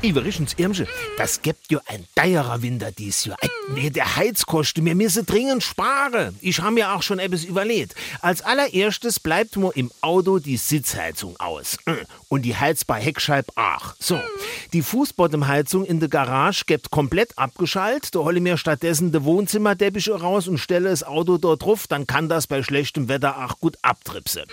[0.00, 3.36] Iverichens Irmsche, das gibt ja ein teierer Winter dies Jahr.
[3.40, 6.38] Ey, Nee, der Heizkosten, wir müssen dringend sparen.
[6.40, 7.94] Ich habe mir auch schon etwas überlegt.
[8.22, 11.76] Als allererstes bleibt mir im Auto die Sitzheizung aus.
[11.84, 11.96] Äh,
[12.28, 13.94] Und die heizbare Heckscheibe auch.
[13.98, 14.18] So,
[14.72, 18.14] die Fußbottomheizung in der Garage gibt komplett abgeschaltet.
[18.14, 21.86] Da hole mir stattdessen de Wohnzimmerdeppiche raus und stelle das Auto dort drauf.
[21.86, 24.44] Dann kann das bei schlechtem Wetter auch gut abtripsen.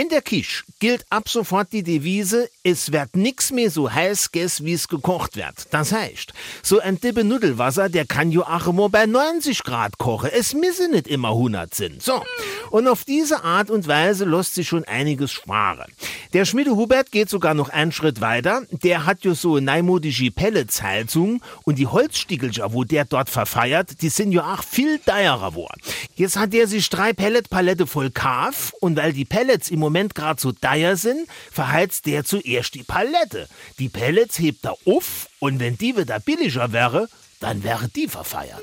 [0.00, 4.64] In der Kisch gilt ab sofort die Devise, es wird nix mehr so heiß ges,
[4.64, 5.66] wie es gekocht wird.
[5.72, 6.32] Das heißt,
[6.62, 10.30] so ein Dippe Nudelwasser, der kann jo auch immer bei 90 Grad kochen.
[10.32, 12.02] Es müsse nicht immer 100 sind.
[12.02, 12.22] So.
[12.70, 15.92] Und auf diese Art und Weise lässt sich schon einiges sparen.
[16.32, 18.62] Der Schmiede Hubert geht sogar noch einen Schritt weiter.
[18.70, 24.08] Der hat jo so eine neumodische Pelletsheizung und die Holzstiegelcher, wo der dort verfeiert, die
[24.08, 25.80] sind jo auch viel teurer geworden.
[26.14, 30.40] Jetzt hat er sich drei Pelletpalette voll Kaf und weil die Pellets im Moment gerade
[30.40, 33.48] so teuer sind, verheizt der zuerst die Palette.
[33.78, 37.08] Die Pellets hebt er auf und wenn die wieder billiger wäre,
[37.40, 38.62] dann wäre die verfeiert.